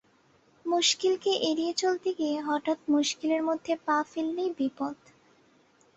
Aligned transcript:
মুশকিলকে 0.65 1.31
এড়িয়ে 1.49 1.73
চলতে 1.73 2.09
গিয়ে 2.19 2.37
হঠাৎ 2.41 2.79
মুশকিলের 2.89 3.41
মধ্যে 3.49 3.73
পা 3.85 3.97
ফেললেই 4.11 4.51
বিপদ। 4.57 4.95